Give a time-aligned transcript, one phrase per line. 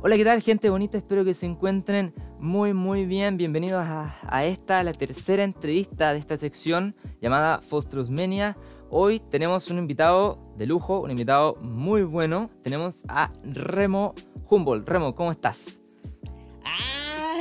[0.00, 0.96] Hola, ¿qué tal gente bonita?
[0.96, 3.36] Espero que se encuentren muy muy bien.
[3.36, 8.54] Bienvenidos a, esta, la tercera entrevista de esta sección llamada Fostrosmenia.
[8.90, 12.48] Hoy tenemos un invitado de lujo, un invitado muy bueno.
[12.62, 14.14] Tenemos a Remo
[14.48, 14.88] Humboldt.
[14.88, 15.80] Remo, ¿cómo estás?
[16.64, 17.40] Ah,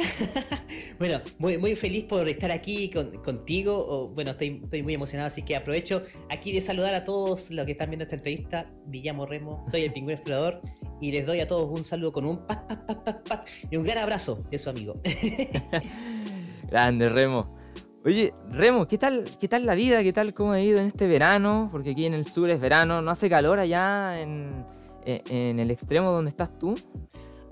[0.99, 2.89] bueno, muy, muy feliz por estar aquí
[3.23, 4.11] contigo.
[4.13, 7.73] bueno, estoy, estoy, muy emocionado, así que aprovecho aquí de saludar a todos los que
[7.73, 8.71] están viendo esta entrevista.
[8.87, 10.61] Me llamo Remo, soy el pingüino explorador
[10.99, 13.77] y les doy a todos un saludo con un pat, pat, pat, pat, pat y
[13.77, 14.95] un gran abrazo de su amigo.
[16.69, 17.55] Grande, Remo.
[18.03, 20.01] Oye, Remo, ¿qué tal, ¿qué tal la vida?
[20.01, 21.69] ¿Qué tal cómo ha ido en este verano?
[21.71, 24.65] Porque aquí en el sur es verano, ¿no hace calor allá en,
[25.05, 26.75] en el extremo donde estás tú?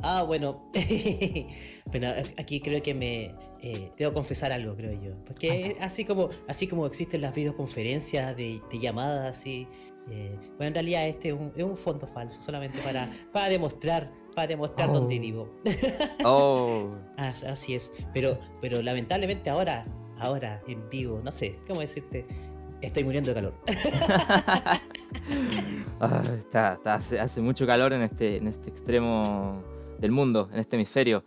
[0.01, 0.69] Ah, bueno.
[1.85, 5.15] bueno, aquí creo que me eh, debo confesar algo, creo yo.
[5.25, 9.67] Porque así como, así como existen las videoconferencias de, llamadas y.
[10.07, 14.91] Eh, bueno, en realidad este es un, fondo falso, solamente para, para demostrar, para demostrar
[14.91, 15.19] dónde oh.
[15.19, 15.49] vivo.
[16.23, 16.95] oh.
[17.17, 17.91] así es.
[18.13, 19.87] Pero, pero lamentablemente ahora,
[20.19, 22.27] ahora en vivo, no sé, ¿cómo decirte?
[22.81, 23.53] Estoy muriendo de calor.
[25.99, 29.63] Ah, está, hace, hace, mucho calor en este, en este extremo
[29.99, 31.23] del mundo, en este hemisferio.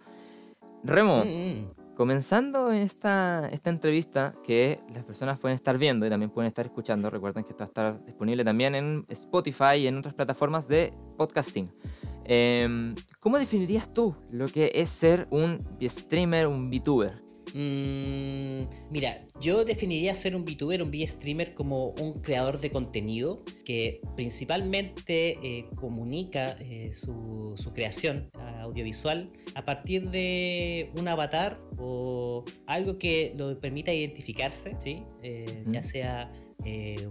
[0.85, 1.95] Remo, mm, mm.
[1.97, 7.11] comenzando esta, esta entrevista que las personas pueden estar viendo y también pueden estar escuchando,
[7.11, 10.93] recuerden que esto va a estar disponible también en Spotify y en otras plataformas de
[11.17, 11.71] podcasting.
[12.25, 17.28] Em, ¿Cómo definirías tú lo que es ser un streamer, un VTuber?
[17.55, 24.01] Mm, mira, yo definiría ser un VTuber, un V-streamer como un creador de contenido que
[24.17, 33.35] principalmente eh, comunica eh, su, creación audiovisual a partir de un avatar o algo que
[33.37, 35.05] lo permita identificarse, ¿sí?
[35.23, 36.33] Eh, ya sea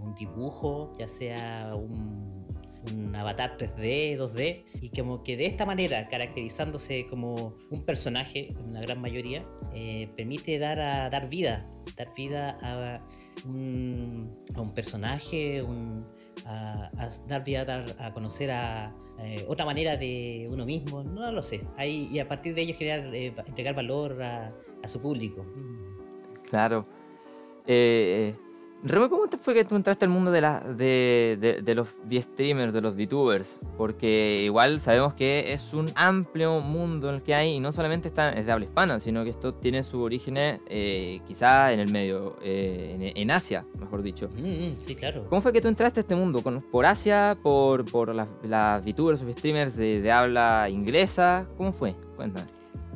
[0.00, 2.57] un dibujo, ya sea un
[2.94, 8.74] un avatar 3D, 2D, y como que de esta manera, caracterizándose como un personaje, en
[8.74, 9.44] la gran mayoría,
[9.74, 13.00] eh, permite dar, a, dar vida, dar vida a
[13.46, 15.62] un, a un personaje,
[16.44, 16.90] a,
[17.26, 21.42] dar vida, a, dar, a conocer a eh, otra manera de uno mismo, no lo
[21.42, 24.52] sé, y a partir de ello generar, eh, entregar valor a,
[24.86, 25.44] su público.
[26.48, 26.86] Claro.
[27.66, 28.34] Eh,
[28.84, 32.80] Remo, ¿cómo fue que tú entraste al mundo de, la, de, de, los V-streamers, de
[32.80, 33.58] los VTubers?
[33.76, 38.06] Porque igual sabemos que es un amplio mundo en el que hay, y no solamente
[38.06, 41.90] está, es de habla hispana, sino que esto tiene su origen eh, quizá en el
[41.90, 44.28] medio, eh, en, Asia, mejor dicho.
[44.36, 45.26] Mm, mm, sí, claro.
[45.28, 46.40] ¿Cómo fue que tú entraste a este mundo?
[46.70, 47.36] ¿Por Asia?
[47.42, 51.46] ¿Por, por las, las VTubers o V-streamers de, de habla inglesa?
[51.56, 51.96] ¿Cómo fue?
[52.16, 52.46] Cuéntame.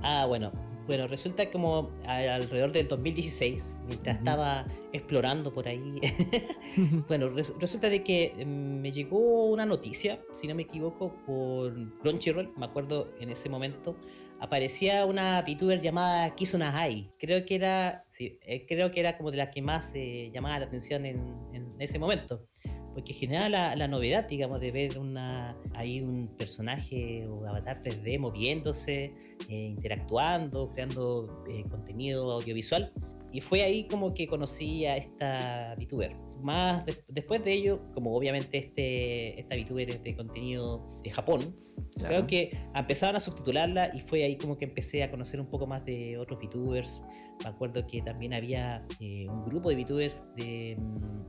[0.01, 0.53] Ah, bueno,
[0.87, 6.01] bueno, resulta como alrededor del 2016, mientras estaba explorando por ahí,
[7.09, 12.53] bueno, resulta de que em, me llegó una noticia, si no me equivoco, por Crunchyroll,
[12.57, 13.97] me acuerdo en ese momento,
[14.41, 17.11] aparecía una VTuber llamada Kizuna Hai.
[17.19, 20.59] Creo que era, sí, eh, creo que era como de las que más eh, llamaba
[20.59, 21.19] la atención en,
[21.53, 22.47] en ese momento
[22.93, 28.19] porque genera la, la, novedad, digamos, de ver una, ahí un personaje o avatar 3D
[28.19, 29.13] moviéndose,
[29.49, 32.93] eh, interactuando, creando eh, contenido audiovisual.
[33.33, 36.15] Y fue ahí como que conocí a esta VTuber.
[36.43, 41.57] Más después de ello, como obviamente este, esta VTuber es de contenido de Japón,
[41.97, 45.67] creo que empezaron a subtitularla y fue ahí como que empecé a conocer un poco
[45.67, 47.01] más de otros VTubers,
[47.43, 50.77] me acuerdo que también había eh, un grupo de VTubers de.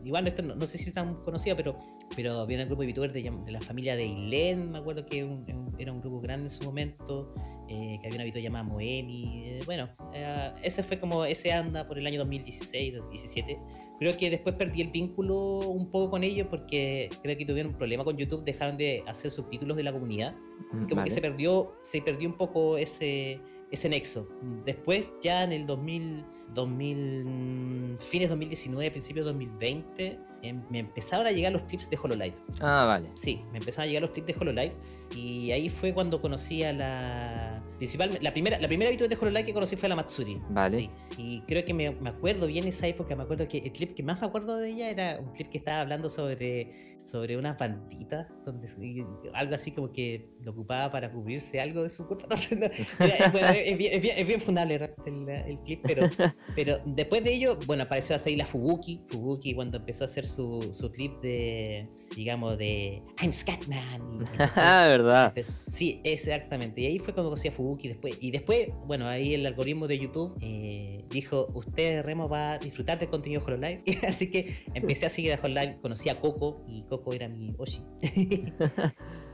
[0.03, 1.80] Igual no, sé si están conocidos, pero,
[2.16, 5.28] pero había un grupo de VTubers de, de la familia de Ilen, me acuerdo que
[5.78, 7.34] era un grupo grande en su momento.
[7.69, 9.44] Eh, que había una VTuber llamada Moemi.
[9.46, 9.90] Eh, bueno,
[10.62, 13.56] ese fue como ese anda por el año 2016, 2017.
[14.00, 17.78] Creo que después perdí el vínculo un poco con ellos porque creo que tuvieron un
[17.78, 20.36] problema con YouTube, dejaron de hacer subtítulos de la comunidad.
[20.81, 23.40] Y como que se perdió, se perdió un poco ese,
[23.73, 24.29] ese nexo.
[24.63, 26.23] Después, ya en el 2000,
[26.53, 32.35] 2000 fines 2019, principios 2020, em, me empezaron a llegar los clips de HoloLive.
[32.62, 33.09] Ah, vale.
[33.16, 34.75] Sí, me empezaron a llegar los clips de HoloLive
[35.16, 39.54] y ahí fue cuando conocí a la principalmente la primera la primera de HoloLive que
[39.54, 40.38] conocí fue la Matsuri.
[40.50, 40.77] Vale.
[40.77, 43.94] Sí, y creo que me, me, acuerdo bien esa época, me acuerdo que el clip
[43.94, 47.57] que más me acuerdo de ella era un clip que estaba hablando sobre sobre unas
[47.57, 48.68] banditas donde
[49.33, 52.27] algo así como que lo ocupaba para cubrirse algo de su cuerpo.
[53.00, 56.04] es, bien, es, bien, fundable el, el, clip, pero,
[56.56, 60.69] pero después de ello, bueno, apareció a la Fubuki, Fubuki cuando empezó a hacer su,
[60.71, 64.24] su clip de, digamos, de I'm Scatman.
[64.56, 65.33] ah, verdad.
[65.67, 66.81] sí, exactamente.
[66.81, 68.17] Y ahí fue cuando conocí a Fubuki después.
[68.19, 73.00] Y después, bueno, ahí el algoritmo de YouTube eh, dijo, usted, Remo, va a disfrutar
[73.00, 73.83] del contenido de HoloLive.
[74.07, 77.81] Así que empecé a seguir a HoloLive, conocí a Coco y Coco era mi Oshi.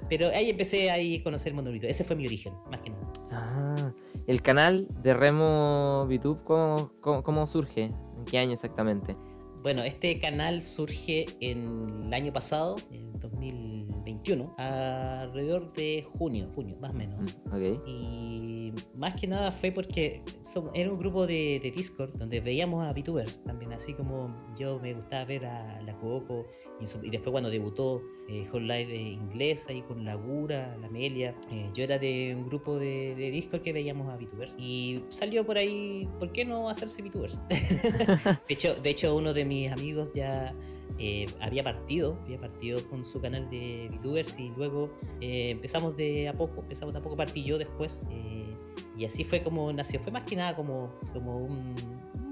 [0.10, 1.90] pero ahí empecé a conocer el mundo VTuber.
[1.90, 3.04] Ese fue mi origen, más que nada.
[3.32, 3.94] Ah,
[4.28, 6.92] el canal de Remo VTube, ¿cómo,
[7.24, 7.84] cómo surge?
[7.84, 9.16] ¿En qué año exactamente?
[9.62, 13.20] Bueno, este canal surge en el año pasado, en
[14.20, 17.36] 2021, alrededor de junio, junio, más o menos.
[17.52, 20.22] Mm, y más que nada fue porque
[20.74, 25.26] era un grupo de, Discord donde veíamos a VTubers también, así como yo me gustaba
[25.26, 26.46] ver a la Coco
[27.04, 31.70] y, después cuando debutó eh, Live de inglés ahí con la Gura, la Amelia, eh,
[31.74, 36.08] yo era de un grupo de, Discord que veíamos a VTubers y salió por ahí,
[36.20, 37.40] ¿por qué no hacerse VTubers?
[37.50, 40.54] de, hecho, de hecho, uno de mis amigos ya
[40.98, 44.92] eh, había partido, había partido con su canal de VTubers y luego
[45.22, 48.56] eh, empezamos de a poco, empezamos de a poco, partí yo después eh,
[48.98, 51.76] y así fue como nació, fue más que nada como, como un,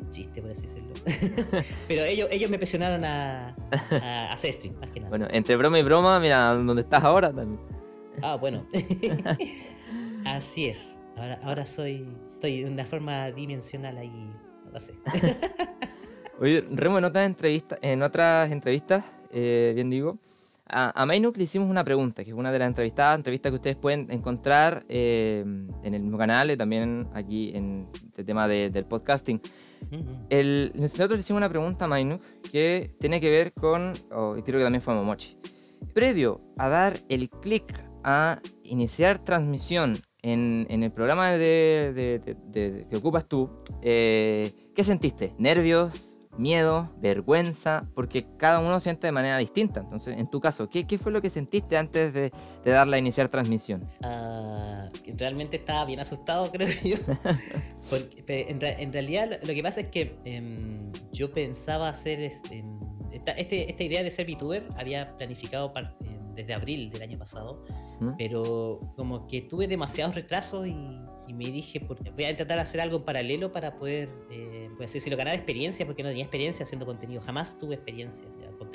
[0.09, 0.93] chiste, por así decirlo.
[1.89, 3.55] Pero ellos, ellos me presionaron a,
[4.31, 5.09] hacer stream, más que nada.
[5.09, 7.59] Bueno, entre broma y broma, mira, donde estás ahora también.
[8.21, 8.65] Ah, bueno.
[10.25, 10.97] así es.
[11.17, 14.31] Ahora, ahora soy, estoy de una forma dimensional ahí,
[14.71, 14.93] no sé.
[16.39, 20.19] Oye, Remo, en otras entrevistas, en otras entrevistas eh, bien digo,
[20.67, 23.55] a, a Mainuk le hicimos una pregunta, que es una de las entrevistadas, entrevistas que
[23.55, 25.43] ustedes pueden encontrar eh,
[25.83, 29.41] en el mismo canal y también aquí en el tema del podcasting.
[30.29, 34.59] el, nosotros le hicimos una pregunta a Mainuk que tiene que ver con, y creo
[34.59, 35.37] que también fue Momochi.
[35.93, 37.65] Previo a dar el clic
[38.03, 42.19] a iniciar transmisión en, en el programa de,
[42.89, 43.49] que ocupas tú,
[43.81, 45.33] eh, ¿qué sentiste?
[45.37, 46.16] ¿Nervios?
[46.37, 49.81] Miedo, vergüenza, porque cada uno siente de manera distinta.
[49.81, 52.31] Entonces, en tu caso, ¿qué, qué fue lo que sentiste antes de,
[52.63, 53.89] de darle a iniciar transmisión?
[54.01, 56.97] Uh, realmente estaba bien asustado, creo yo.
[57.89, 62.63] porque, en, en, realidad, lo, que pasa es que em, yo pensaba hacer este,
[63.11, 67.63] esta, este, esta, idea de ser VTuber, había planificado em, desde abril del año pasado,
[67.99, 68.11] ¿Mm?
[68.17, 70.75] pero como que tuve demasiados retrasos y
[71.27, 75.09] y me dije, voy a intentar hacer algo en paralelo para poder, eh, pues si
[75.09, 78.25] lo ganar experiencia, porque no tenía experiencia haciendo contenido, jamás tuve experiencia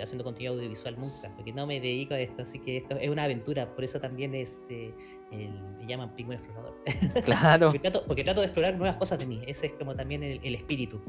[0.00, 3.24] haciendo contenido audiovisual nunca, porque no me dedico a esto, así que esto es una
[3.24, 4.94] aventura, por eso también es, eh,
[5.32, 6.72] me llaman pingüino explorador.
[7.24, 7.72] Claro.
[8.06, 11.00] porque, trato, de explorar nuevas cosas de mí, ese es como también el, espíritu.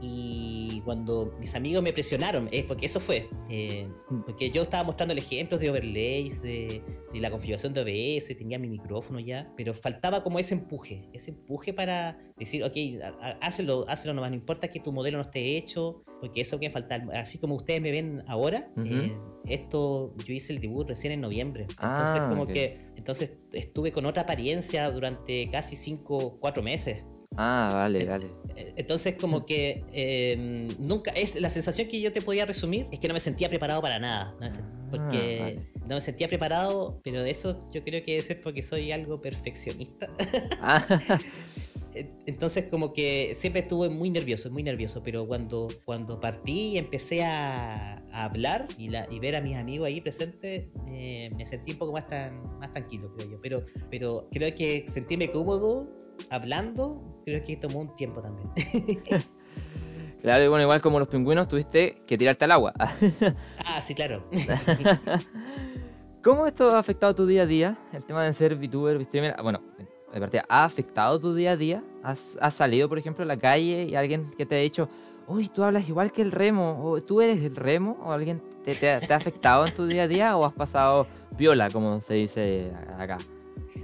[0.00, 4.20] Y cuando mis amigos me presionaron, es porque eso fue, eh, mm.
[4.22, 6.82] porque yo estaba mostrando ejemplos de overlays, de,
[7.12, 11.30] de la configuración de OBS, tenía mi micrófono ya, pero faltaba como ese empuje, ese
[11.30, 12.76] empuje para decir, ok,
[13.40, 17.02] hazlo, hazlo nomás, no importa que tu modelo no esté hecho, porque eso que falta,
[17.14, 21.62] así como ustedes me ven ahora, eh, esto yo hice el debut recién en noviembre,
[21.62, 27.02] entonces ah, como que, entonces estuve con otra apariencia durante casi 5, 4 meses.
[27.36, 28.26] Ah, vale, vale.
[28.56, 33.00] Eh, entonces, como que em, nunca es la sensación que yo te podía resumir es
[33.00, 34.34] que no me sentía preparado para nada.
[34.40, 34.48] Ah,
[34.90, 38.92] porque no me sentía preparado, pero de eso yo creo que debe ser porque soy
[38.92, 40.08] algo perfeccionista.
[40.60, 40.84] Ah.
[41.94, 47.24] Entonces como que siempre estuve muy nervioso, muy nervioso, pero cuando, cuando partí y empecé
[47.24, 51.78] a, hablar y, la, y, ver a mis amigos ahí presentes, eh, me sentí un
[51.78, 52.04] poco más,
[52.58, 53.38] más tranquilo, creo yo.
[53.42, 55.88] Pero, pero creo que sentirme cómodo
[56.30, 58.48] hablando, creo que tomó un tiempo también.
[60.22, 62.72] Claro, y bueno, igual como los pingüinos tuviste que tirarte al agua.
[63.66, 64.24] ah, sí, claro.
[66.22, 67.76] ¿Cómo esto ha afectado tu día a día?
[67.92, 69.34] El tema de ser VTuber, streamer.
[69.42, 69.60] Bueno,
[70.12, 71.82] de partida, ¿ha afectado tu día a día?
[72.02, 74.88] ¿Has, salido, por ejemplo, a la calle y alguien que te ha dicho,
[75.26, 78.90] uy, tú hablas igual que el remo, o tú eres el remo, o alguien te,
[78.90, 83.18] ha afectado en tu día a día, o has pasado viola, como se dice acá?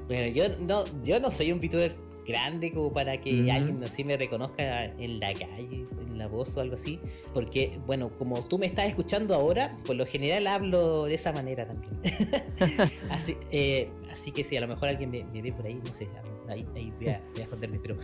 [0.06, 4.16] Bueno, yo no, yo no soy un VTuber grande como para que alguien así me
[4.16, 5.86] reconozca en la calle,
[6.18, 7.00] la voz o algo así.
[7.32, 11.66] Porque, bueno, como tú me estás escuchando ahora, por lo general hablo de esa manera
[11.66, 12.00] también.
[13.10, 16.08] así, eh, así que si a lo mejor alguien me, ve por ahí, no sé,
[16.48, 17.78] ahí, voy, a, esconderme.
[17.78, 17.96] Pero,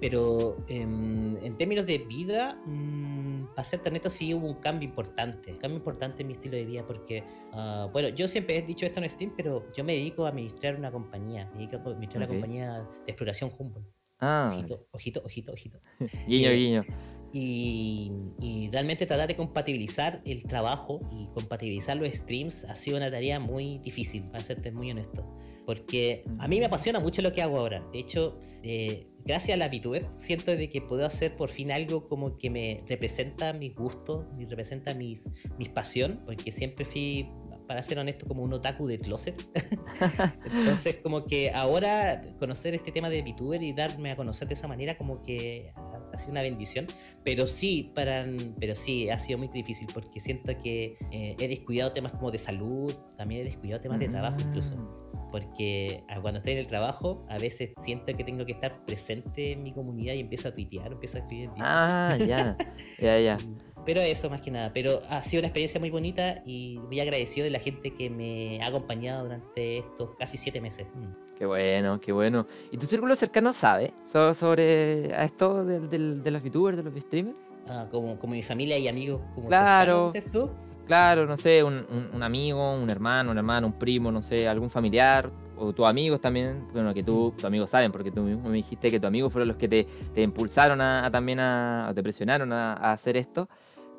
[0.00, 4.88] pero em, en términos de vida, mmm, para ser tan neto, sí hubo un cambio
[4.88, 5.52] importante.
[5.52, 8.86] Un cambio importante en mi estilo de vida porque, ah, bueno, yo siempre he dicho
[8.86, 11.48] esto en Steam, pero yo me dedico a administrar una compañía.
[11.52, 13.88] Me dedico a administrar la compañía de exploración Humboldt.
[14.18, 15.78] Ah, ojito, ojito, ojito, ojito.
[16.28, 16.84] guiño, eh, guiño.
[17.32, 23.10] Y, y, realmente tratar de compatibilizar el trabajo y compatibilizar los streams ha sido una
[23.10, 25.26] tarea muy difícil, para serte muy honesto
[25.64, 27.84] porque a mí me apasiona mucho lo que hago ahora.
[27.92, 32.06] De hecho, eh, gracias a la VTuber, siento de que puedo hacer por fin algo
[32.08, 37.28] como que me representa mis gustos, me representa mis, mis pasión, porque siempre fui
[37.66, 39.34] para ser honesto, como un otaku de closet.
[40.44, 44.68] Entonces, como que ahora conocer este tema de VTuber y darme a conocer de esa
[44.68, 45.72] manera, como que
[46.12, 46.86] ha, sido una bendición.
[47.24, 48.26] Pero sí, para,
[48.58, 52.38] pero sí, ha sido muy difícil porque siento que eh, he descuidado temas como de
[52.38, 54.76] salud, también he descuidado temas de trabajo incluso.
[54.76, 55.30] Mm.
[55.30, 59.52] Porque ah, cuando estoy en el trabajo, a veces siento que tengo que estar presente
[59.52, 61.50] en mi comunidad y empiezo a tuitear, empiezo a escribir.
[61.58, 62.56] Ah, ya,
[63.00, 63.38] ya, ya.
[63.84, 64.72] Pero eso más que nada.
[64.72, 68.62] Pero ha sido una experiencia muy bonita y muy agradecido de la gente que me
[68.62, 70.86] ha acompañado durante estos casi siete meses.
[70.94, 71.32] Mm.
[71.36, 72.46] Qué bueno, qué bueno.
[72.70, 73.92] ¿Y tu círculo cercano sabe
[74.34, 77.36] sobre esto de los VTubers, de los streamers?
[77.68, 79.20] Ah, como, como mi familia y amigos.
[79.34, 80.12] Como claro.
[80.30, 80.50] tú?
[80.86, 84.68] Claro, no sé, un, un, amigo, un hermano, un hermano, un primo, no sé, algún
[84.68, 87.36] familiar, o tus amigos también, bueno, que tú, mm.
[87.36, 89.86] tus amigos saben, porque tú mismo me dijiste que tus amigos fueron los que te,
[90.12, 93.48] te impulsaron a, también a, o te presionaron a hacer esto.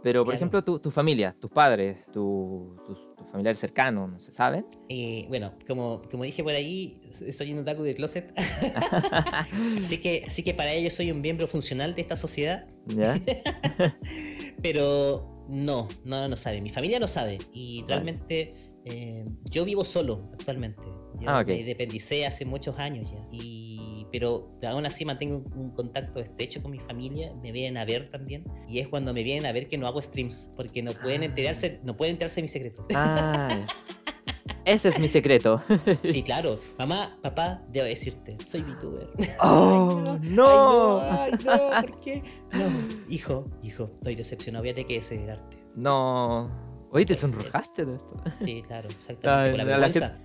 [0.03, 2.77] Pero, por ejemplo, tu, tu, familia, tus padres, tus
[3.31, 4.65] familiares cercanos, ¿no se saben?
[4.89, 8.31] Eh, bueno, como, como dije por ahí, soy un otaku de closet.
[9.79, 12.67] así, que, así que para ellos soy un miembro funcional de esta sociedad.
[12.85, 13.19] ¿Ya?
[14.61, 16.61] Pero no, no, no sabe.
[16.61, 17.39] Mi familia no sabe.
[17.53, 18.53] Y realmente
[18.85, 20.83] eh, yo vivo solo actualmente.
[21.19, 23.25] Yo ah, me independicé hace muchos años ya.
[23.31, 23.72] Y
[24.13, 28.43] pero aún así mantengo un contacto estrecho con mi familia, me vienen a ver también,
[28.67, 31.25] y es cuando me vienen a ver que no hago streams, porque no pueden ah.
[31.25, 32.85] enterarse, no pueden enterarse de mi secreto.
[32.93, 33.65] Ah,
[34.65, 35.63] ese es mi secreto.
[36.03, 36.59] Sí, claro.
[36.77, 39.09] Mamá, papá, debo decirte, soy VTuber.
[39.41, 40.99] ¡Oh, no!
[41.01, 42.23] Ay, no, ¿por qué?
[42.51, 42.71] No,
[43.09, 45.57] hijo, hijo, estoy decepcionado, voy a que desheredarte.
[45.75, 46.51] No.
[46.91, 48.13] Oye, ¿te sonrojaste de esto?
[48.37, 49.57] Sí, claro, exactamente.
[49.57, 50.17] por la vergüenza.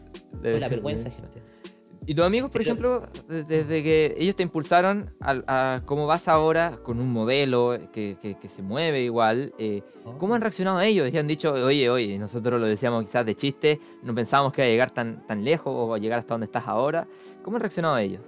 [0.42, 1.57] Por la vergüenza, gente.
[2.06, 7.00] ¿Y tus amigos, por ejemplo, desde que ellos te impulsaron a, cómo vas ahora con
[7.00, 9.82] un modelo que, se mueve igual, eh,
[10.18, 11.10] ¿cómo han reaccionado ellos?
[11.12, 14.68] Y han dicho, oye, oye, nosotros lo decíamos quizás de chiste, no pensábamos que iba
[14.68, 17.06] a llegar tan, tan lejos o a llegar hasta donde estás ahora.
[17.42, 18.22] ¿Cómo han reaccionado ellos?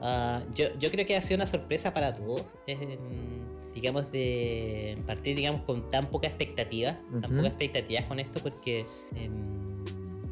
[0.00, 2.44] Ah, yo, yo, creo que ha sido una sorpresa para todos.
[3.74, 8.84] digamos, de partir digamos, con tan poca expectativa, tan pocas expectativas con esto, porque...
[9.14, 9.80] Em,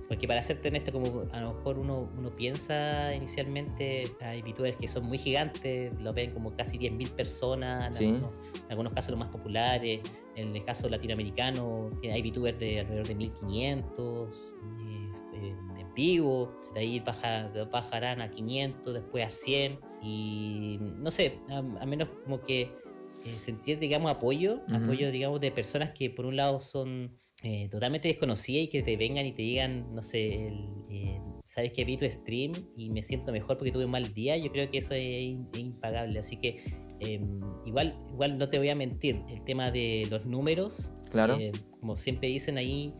[0.09, 4.88] porque para serte honesto, como a lo mejor uno, uno piensa inicialmente, hay VTubers que
[4.88, 8.25] son muy gigantes, lo ven como casi 10.000 personas, en,
[8.71, 10.00] algunos, casos los más populares,
[10.35, 14.31] en el caso latinoamericano hay VTubers de alrededor de 1.500
[15.35, 17.05] eh, en vivo, de ahí
[17.71, 22.71] bajarán a 500, después a 100, y no sé, a, menos como que eh,
[23.27, 28.62] sentir, digamos, apoyo, apoyo, digamos, de personas que por un lado son eh, totalmente desconocida
[28.62, 30.49] y que te vengan y te digan, no sé,
[30.90, 34.37] eh, sabes que vi tu stream y me siento mejor porque tuve un mal día,
[34.37, 36.18] yo creo que eso es, impagable.
[36.18, 36.64] Así que
[36.99, 41.37] em, igual, igual no te voy a mentir, el tema de los números, claro.
[41.38, 42.92] Eh, como siempre dicen ahí,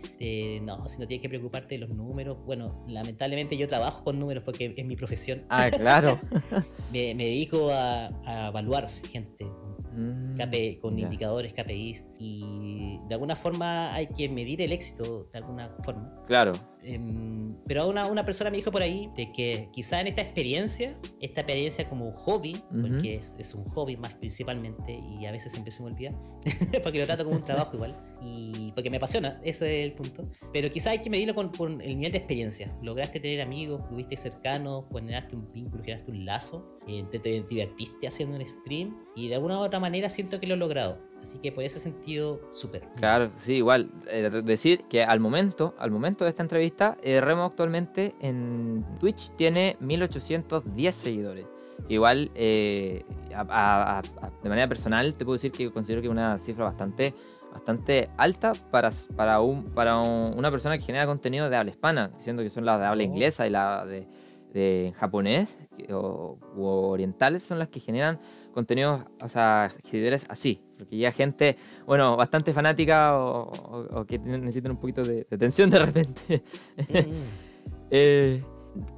[0.63, 4.45] no, si no tienes que preocuparte de los números, bueno, lamentablemente yo trabajo con números
[4.45, 5.45] porque es mi profesión.
[5.49, 6.21] Ah, claro.
[6.93, 9.47] me, dedico a, a evaluar gente
[9.93, 15.69] Mm, con indicadores KPIs y de alguna forma hay que medir el éxito de alguna
[15.85, 16.25] forma.
[16.27, 16.53] Claro.
[16.83, 20.97] Em, pero una, una persona me dijo por ahí de que quizá en esta experiencia,
[21.21, 25.71] esta experiencia como un hobby, porque es, un hobby más principalmente y a veces siempre
[25.71, 26.13] se me olvida,
[26.83, 30.23] porque lo trato como un trabajo igual y porque me apasiona, ese es el punto.
[30.53, 32.77] Pero quizá hay que medirlo con, el nivel de experiencia.
[32.83, 38.07] Lograste tener amigos, tuviste cercanos, generaste un vínculo, generaste un lazo, eh, te, te divertiste
[38.07, 40.97] haciendo un stream y de alguna u otra manera siento que lo he logrado.
[41.21, 42.85] Así que por ese sentido, súper.
[42.97, 43.91] Claro, sí, igual.
[44.07, 49.31] Eh, decir que al momento, al momento de esta entrevista, eh, Remo actualmente en Twitch
[49.35, 51.47] tiene 1810 seguidores.
[51.89, 57.13] Igual, eh, de manera personal, te puedo decir que considero que es una cifra bastante,
[57.53, 62.45] bastante alta para, para, un, para una persona que genera contenido de habla hispana, diciendo
[62.45, 63.07] que son las de habla oh.
[63.07, 64.07] inglesa y la de,
[64.53, 65.57] de japonés
[65.91, 68.21] o, orientales son las que generan
[68.53, 70.61] contenidos, o sea, seguidores así.
[70.77, 76.43] Porque ya gente, bueno, bastante fanática o, que necesitan un poquito de, atención de repente.
[76.89, 77.49] Mm.
[77.91, 78.45] Eh,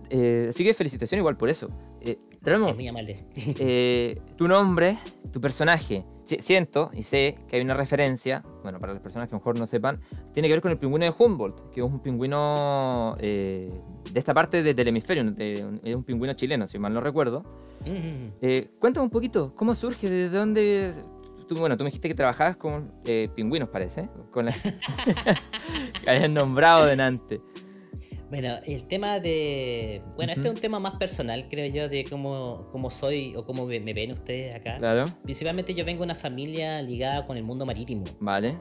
[0.09, 1.71] eh, así que felicitación igual por eso.
[2.43, 2.75] Eh, Remo,
[3.37, 4.99] eh, tu nombre,
[5.33, 9.37] tu personaje, siento y sé que hay una referencia, bueno, para las personas que a
[9.37, 10.01] lo mejor no sepan,
[10.33, 13.71] tiene que ver con el pingüino de Humboldt, que es un pingüino de
[14.15, 17.45] esta parte del hemisferio, es un pingüino chileno, si mal no recuerdo.
[17.81, 18.79] Mm.
[18.79, 20.09] cuéntame un poquito, ¿cómo surge?
[20.09, 20.95] ¿De dónde
[21.59, 24.53] bueno, tú me dijiste que trabajabas con eh, pingüinos, parece, con la...
[26.03, 27.41] que habían nombrado delante.
[28.31, 30.01] Bueno, el tema de.
[30.15, 33.67] Bueno, este es un tema más personal, creo yo, de cómo, cómo soy o cómo
[33.67, 34.79] me, ven ustedes acá.
[34.79, 35.07] Claro.
[35.25, 38.05] Principalmente yo vengo de una familia ligada con el mundo marítimo.
[38.21, 38.55] Vale.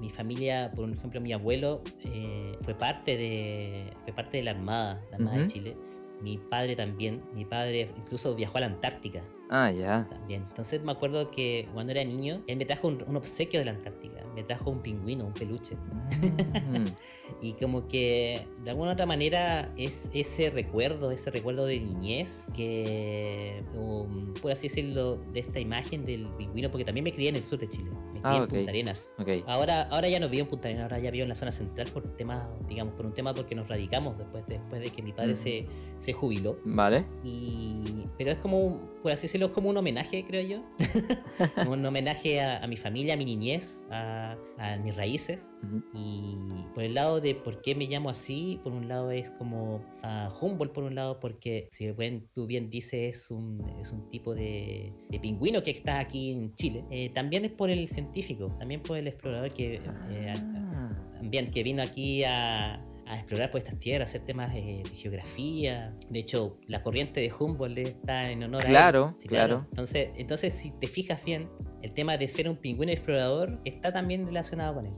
[0.00, 5.02] Mi, familia, por ejemplo, mi abuelo eh, fue parte de fue parte de la Armada,
[5.10, 5.76] la Armada de Chile.
[6.22, 7.20] Mi padre también.
[7.34, 9.24] Mi padre incluso viajó a la Antártica.
[9.50, 10.06] Ah, ya.
[10.08, 10.44] También.
[10.48, 14.24] Entonces me acuerdo que cuando era niño, él me trajo un, obsequio de la Antártica.
[14.36, 15.74] Me trajo un pingüino, un peluche.
[15.74, 16.86] Mm.
[17.40, 23.60] y como que de alguna otra manera es ese recuerdo, ese recuerdo de niñez que,
[23.74, 27.44] um, por así decirlo, de esta imagen del pingüino, porque también me crié en el
[27.44, 27.90] sur de Chile.
[28.14, 29.12] Me crié ah, en Punta Arenas.
[29.46, 31.88] Ahora, ahora ya no vivo en Punta Arenas, ahora ya vivo en la zona central
[31.88, 35.32] por tema, digamos, por un tema porque nos radicamos después, después de que mi padre
[35.32, 35.36] mm.
[35.36, 35.66] se,
[35.98, 36.56] se jubiló.
[36.64, 37.04] Vale.
[37.24, 40.62] Y, pero es como, por así decirlo, es como un homenaje, creo yo.
[41.68, 44.36] un homenaje a, mi familia, a mi niñez, a,
[44.82, 45.50] mis raíces.
[45.94, 46.36] Y
[46.74, 50.28] por el lado de por qué me llamo así, por un lado es como a
[50.40, 54.34] Humboldt, por un lado, porque si bien, tú bien dices, es un, es un tipo
[54.34, 56.84] de, pingüino que está aquí en Chile.
[56.90, 61.08] Eh, también es por el científico, también por el explorador que, eh, ah.
[61.12, 62.78] también, que vino aquí a
[63.10, 65.92] a explorar por estas tierras, hacer temas de, geografía.
[66.08, 69.28] De hecho, la corriente de Humboldt está en honor claro, a él.
[69.28, 71.50] claro, Entonces, entonces, si te fijas bien,
[71.82, 74.92] el tema de ser un pingüino explorador está también relacionado con él.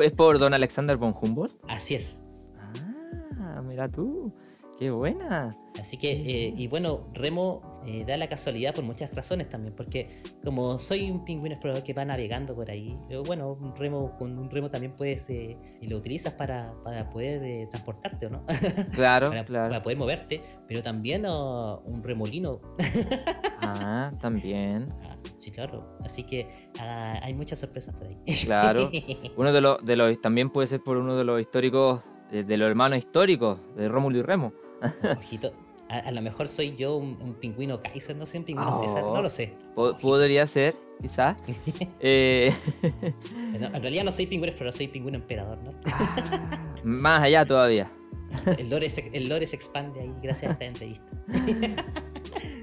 [0.00, 1.56] ¿Es por don Alexander von Humboldt?
[1.68, 2.24] Así es.
[3.40, 4.32] Ah, mira tú.
[4.80, 5.54] Qué buena.
[5.78, 10.22] Así que, eh, y bueno, Remo eh, da la casualidad por muchas razones también, porque
[10.42, 14.38] como soy un pingüino explorador que va navegando por ahí, pero bueno, un remo, con
[14.38, 18.46] un remo también puedes, eh, y lo utilizas para, para poder transportarte, ¿o no?
[18.94, 19.68] Claro, para, claro.
[19.68, 22.62] Para poder moverte, pero también oh, un remolino.
[23.60, 24.88] ah, también.
[25.02, 25.98] Ah, sí, claro.
[26.02, 28.16] Así que ah, hay muchas sorpresas por ahí.
[28.46, 28.90] Claro.
[29.36, 32.66] Uno de los, de los, también puede ser por uno de los históricos, de los
[32.66, 34.54] hermanos históricos, de Rómulo y Remo.
[35.18, 35.52] Ojito.
[35.88, 39.28] A, lo mejor soy yo un, pingüino Kaiser, no sé, un pingüino César, no lo
[39.28, 39.54] sé.
[39.74, 41.36] Podría ser, quizás.
[42.00, 42.54] eh...
[43.54, 45.70] en realidad no soy pingüino, pero soy pingüino emperador, ¿no?
[45.86, 47.90] Ah, más allá todavía.
[48.56, 51.10] El lore, se, el lore se expande ahí gracias a esta entrevista.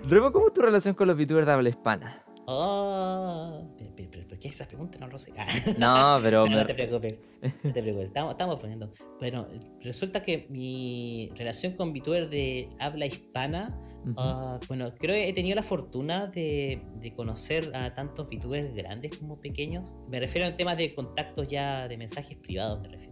[0.05, 2.23] Remo, ¿cómo es tu relación con los VTubers de habla hispana?
[2.49, 4.97] Oh, pero, ¿por qué esa pregunta?
[4.99, 5.33] No lo sé.
[5.77, 6.47] No, pero.
[6.47, 7.19] no, te preocupes.
[7.41, 8.07] No te preocupes.
[8.07, 8.89] Estamos, estamos poniendo.
[9.19, 9.49] Bueno,
[9.81, 13.77] resulta que mi relación con VTuber de habla hispana.
[14.15, 19.17] Ah, bueno, creo que he tenido la fortuna de, de conocer a tantos VTubers grandes
[19.17, 19.97] como pequeños.
[20.09, 23.06] Me refiero a temas de contactos ya de mensajes privados, me refiero.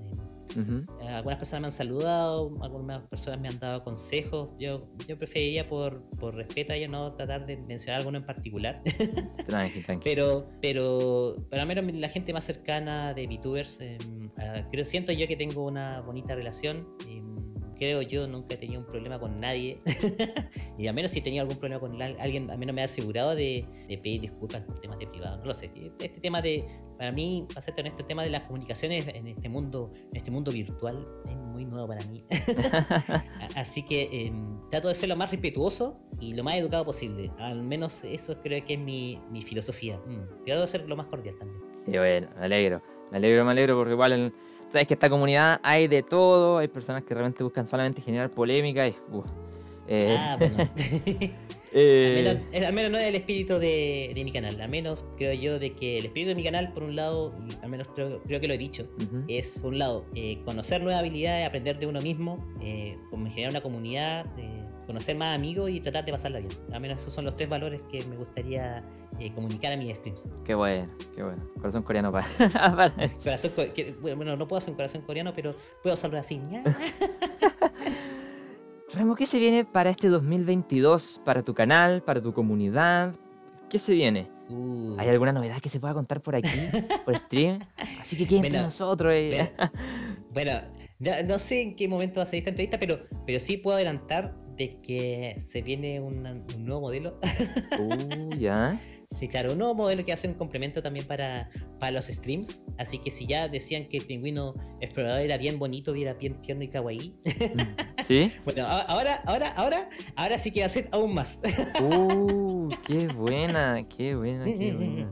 [0.55, 4.51] Eh, algunas personas me han saludado, algunas personas me han dado consejos.
[4.59, 8.81] Yo, yo preferiría, por, por respeto a ellos, no tratar de mencionar alguno en particular.
[9.47, 10.03] tranqui, tranqui.
[10.03, 13.79] Pero, pero, al menos la gente más cercana de VTubers,
[14.37, 16.87] ah, creo, siento yo que tengo una bonita relación.
[17.07, 19.79] Em, creo yo, nunca he tenido un problema con nadie.
[20.77, 23.35] y al menos si he tenido algún problema con alguien, al menos me ha asegurado
[23.35, 25.37] de, pedir disculpas por temas de privado.
[25.37, 25.71] No lo sé.
[25.99, 26.65] Este tema de,
[26.97, 30.31] para mí, para ser honesto, el tema de las comunicaciones en este mundo, en este
[30.31, 32.21] mundo virtual es muy nuevo para mí.
[33.55, 37.31] Así que em, trato de ser lo más respetuoso y lo más educado posible.
[37.37, 39.97] Al menos eso creo que es mi, mi filosofía.
[40.05, 41.61] Mm, trato de ser lo más cordial también.
[41.87, 42.81] Y bueno, me alegro.
[43.11, 44.33] Me alegro, me alegro porque igual...
[44.71, 48.87] Sabes que esta comunidad hay de todo, hay personas que realmente buscan solamente generar polémica
[48.87, 48.95] y...
[49.87, 50.57] Eh, ah, bueno.
[51.77, 55.73] Eh, al, menos, no es el espíritu de, mi canal, al menos creo yo de
[55.73, 58.53] que el espíritu de mi canal, por un lado, y al menos creo, que lo
[58.53, 58.87] he dicho,
[59.27, 64.25] es por un lado eh, conocer nuevas habilidades, aprender de uno mismo, generar una comunidad,
[64.85, 66.51] conocer más amigos y tratar de pasarla bien.
[66.71, 68.83] Al menos esos son los tres valores que me gustaría
[69.19, 70.29] eh, comunicar a mis streams.
[70.43, 71.43] Qué bueno, qué bueno.
[71.55, 72.25] Corazón coreano para,
[74.01, 76.41] bueno, no puedo hacer un corazón coreano, pero puedo saludar así.
[78.93, 81.21] Remo, ¿qué se viene para este 2022?
[81.25, 83.15] Para tu canal, para tu comunidad.
[83.69, 84.29] ¿Qué se viene?
[84.49, 84.95] Uh.
[84.97, 86.47] ¿Hay alguna novedad que se pueda contar por aquí,
[87.03, 87.59] por stream?
[87.99, 89.11] Así que quédense nosotros.
[89.13, 89.51] Eh.
[90.31, 90.61] Bueno,
[90.99, 94.35] no sé en qué momento va a salir esta entrevista, pero, pero sí puedo adelantar
[94.57, 97.19] de que se viene un, nuevo modelo.
[97.79, 98.79] Uh, ya.
[99.11, 102.65] Sí, claro, un nuevo modelo que hace un complemento también para, para los streams.
[102.77, 106.63] Así que si ya decían que el pingüino explorador era bien bonito, era bien tierno
[106.63, 107.15] y kawaii.
[107.23, 108.33] Mm, ¿Sí?
[108.43, 111.39] bueno, ahora, ahora, ahora, ahora sí que va a ser aún más.
[111.81, 112.69] ¡Uh!
[112.87, 113.85] ¡Qué buena!
[113.87, 114.45] ¡Qué buena!
[114.45, 115.11] ¡Qué buena!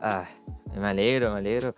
[0.00, 0.28] Ah,
[0.74, 1.74] me alegro, me alegro.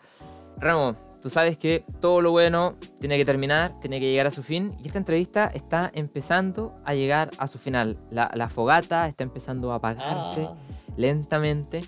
[0.58, 4.42] Ramo, Tú sabes que todo lo bueno tiene que terminar, tiene que llegar a su
[4.42, 7.98] fin y esta entrevista está empezando a llegar a su final.
[8.10, 10.56] La, fogata está empezando a apagarse ah.
[10.96, 11.84] lentamente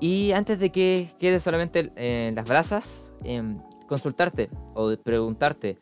[0.00, 5.78] y antes de que quede solamente en las brasas, em, consultarte o preguntarte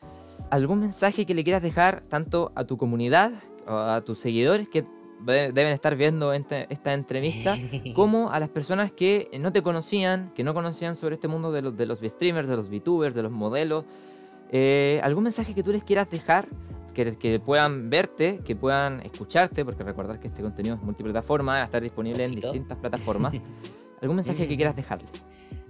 [0.50, 3.32] ¿algún mensaje que le quieras dejar tanto a tu comunidad
[3.66, 4.84] a tus seguidores que
[5.24, 7.56] deben estar viendo esta entrevista,
[7.94, 11.62] como a las personas que no te conocían, que no conocían sobre este mundo de
[11.62, 13.84] los, de los streamers, de los VTubers, de los modelos?
[14.50, 16.48] Eh, ¿Algún mensaje que tú les quieras dejar?
[16.94, 21.60] Que, que, puedan verte, que puedan escucharte, porque recordar que este contenido es multiplataforma, va
[21.62, 23.32] a estar disponible en distintas plataformas.
[24.02, 25.06] ¿Algún mensaje que quieras dejarle?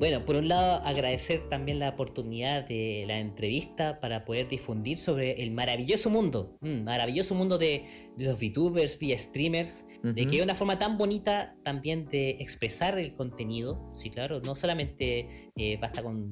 [0.00, 5.42] Bueno, por un lado, agradecer también la oportunidad de la entrevista para poder difundir sobre
[5.42, 7.84] el maravilloso mundo, mm, maravilloso mundo de,
[8.16, 13.14] los VTubers, via streamers, de que es una forma tan bonita también de expresar el
[13.14, 13.86] contenido.
[13.94, 16.30] Sí, claro, no solamente eh, basta con,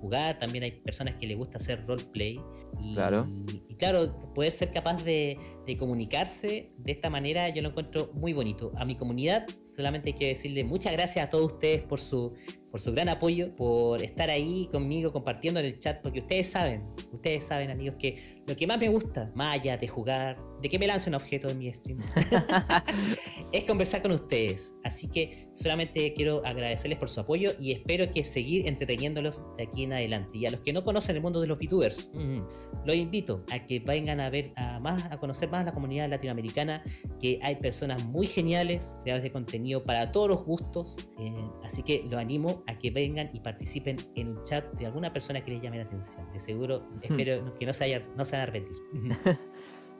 [0.00, 2.40] jugar, también hay personas que les gusta hacer roleplay.
[2.82, 3.28] Y claro,
[3.68, 8.32] y, claro poder ser capaz de, de, comunicarse de esta manera, yo lo encuentro muy
[8.32, 8.72] bonito.
[8.76, 12.34] A mi comunidad, solamente que decirle muchas gracias a todos ustedes por su
[12.74, 16.82] por su gran apoyo, por estar ahí conmigo compartiendo en el chat, porque ustedes saben,
[17.12, 20.78] ustedes saben amigos que lo que más me gusta, más allá de jugar, de que
[20.78, 21.98] me lance un objeto en mi stream,
[23.52, 24.74] es conversar con ustedes.
[24.82, 29.84] Así que solamente quiero agradecerles por su apoyo y espero que seguir entreteniéndolos de aquí
[29.84, 30.38] en adelante.
[30.38, 32.38] Y a los que no conocen el mundo de los VTubers, mm,
[32.86, 36.82] los invito a que vengan a ver, a, más, a conocer más la comunidad latinoamericana,
[37.20, 40.96] que hay personas muy geniales, creadores de contenido para todos los gustos.
[41.18, 45.12] Eh, así que los animo a que vengan y participen en un chat de alguna
[45.12, 46.26] persona que les llame la atención.
[46.32, 48.64] De seguro, espero que no se, haya, no se a.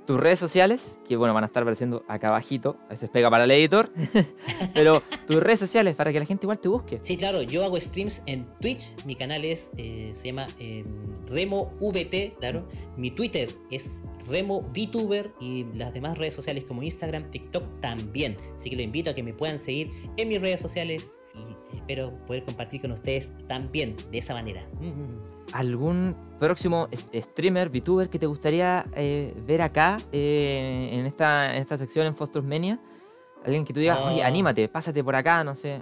[0.06, 3.44] Tus redes sociales, que bueno, van a estar apareciendo acá abajito, eso es pega para
[3.44, 3.90] el editor,
[4.74, 6.98] pero tus redes sociales para que la gente igual te busque.
[7.00, 10.84] Sí, claro, yo hago streams en Twitch, mi canal es, eh, se llama eh,
[11.24, 12.68] Remo VT, claro,
[12.98, 18.68] mi Twitter es Remo VTuber y las demás redes sociales como Instagram, TikTok también, así
[18.68, 22.44] que lo invito a que me puedan seguir en mis redes sociales y espero poder
[22.44, 24.66] compartir con ustedes también de esa manera.
[25.52, 32.06] ¿Algún próximo streamer, VTuber que te gustaría eh, ver acá eh, en, esta, esta sección
[32.06, 32.80] en Fostrus Mania?
[33.44, 34.26] Alguien que tú digas, oye, oh.
[34.26, 35.80] anímate, pásate por acá, no sé,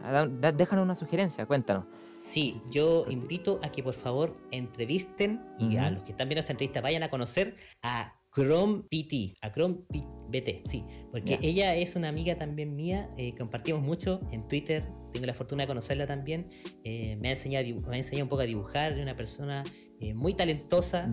[0.54, 1.84] déjanos una sugerencia, cuéntanos.
[2.18, 6.52] Sí, yo invito a que por favor entrevisten y a los que están viendo esta
[6.52, 9.80] entrevista vayan a conocer a Chrome PT, a Chrome
[10.30, 15.26] BT, sí, porque ella es una amiga también mía, eh, compartimos mucho en Twitter, tengo
[15.26, 16.48] la fortuna de conocerla también,
[16.84, 19.64] eh, me, ha enseñado, me ha enseñado un poco a dibujar, de una persona
[20.02, 21.12] eh, muy talentosa,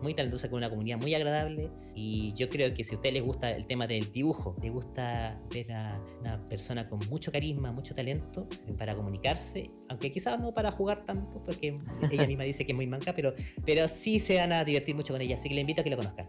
[0.00, 1.72] muy talentosa con una comunidad muy agradable.
[1.96, 5.36] Y yo creo que si a ustedes les gusta el tema del dibujo, les gusta
[5.52, 10.54] ver a una persona con mucho carisma, mucho talento eh, para comunicarse, aunque quizás no
[10.54, 11.78] para jugar tanto, porque
[12.12, 13.34] ella misma dice que es muy manca, pero,
[13.66, 15.34] pero sí se van a divertir mucho con ella.
[15.34, 16.28] Así que le invito a que la conozcan.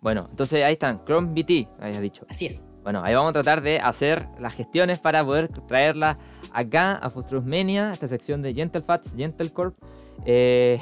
[0.00, 2.26] Bueno, entonces ahí están, Chrome BT, habías dicho.
[2.28, 2.64] Así es.
[2.82, 6.18] Bueno, ahí vamos a tratar de hacer las gestiones para poder traerla
[6.52, 9.76] acá a Fustrusmenia, esta sección de Gentle Fats, Gentle Corp.
[10.26, 10.80] Eh,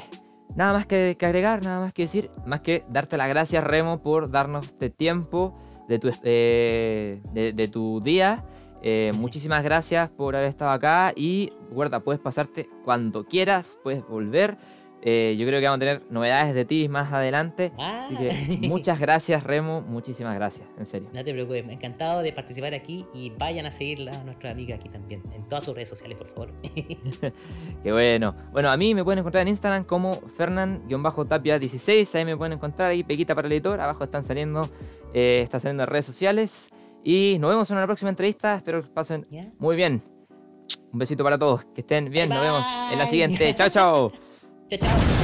[0.55, 4.31] Nada más que, agregar, nada más que decir, más que darte las gracias Remo por
[4.31, 5.55] darnos este tiempo
[5.87, 8.43] de tu, eh, de, tu día.
[8.81, 14.57] Eh, muchísimas gracias por haber estado acá y recuerda, puedes pasarte cuando quieras, puedes volver.
[15.01, 17.71] Eh, yo creo que vamos a tener novedades de ti más adelante.
[17.77, 19.81] Así que muchas gracias, Remo.
[19.81, 21.09] Muchísimas gracias, en serio.
[21.13, 24.89] No te preocupes, encantado de participar aquí y vayan a seguirla a nuestra amiga aquí
[24.89, 26.51] también, en todas sus redes sociales, por favor.
[27.83, 28.35] Qué bueno.
[28.51, 32.15] Bueno, a mí me pueden encontrar en Instagram como Fernan-Tapia16.
[32.15, 33.79] Ahí me pueden encontrar ahí, Pequita para el editor.
[33.79, 34.69] Abajo están saliendo,
[35.13, 36.69] eh, está saliendo redes sociales.
[37.03, 38.55] Y nos vemos en una próxima entrevista.
[38.55, 39.25] Espero que pasen
[39.57, 40.01] muy bien.
[40.91, 41.63] Un besito para todos.
[41.73, 42.27] Que estén bien.
[42.29, 43.53] Nos vemos en la siguiente.
[43.55, 44.11] chao, chao.
[44.69, 45.18] Chao, chao.